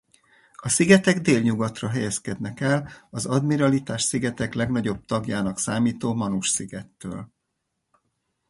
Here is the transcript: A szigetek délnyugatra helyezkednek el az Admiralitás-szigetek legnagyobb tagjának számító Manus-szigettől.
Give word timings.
A 0.55 0.69
szigetek 0.69 1.19
délnyugatra 1.19 1.89
helyezkednek 1.89 2.59
el 2.59 2.89
az 3.09 3.25
Admiralitás-szigetek 3.25 4.53
legnagyobb 4.53 5.05
tagjának 5.05 5.59
számító 5.59 6.13
Manus-szigettől. 6.13 7.29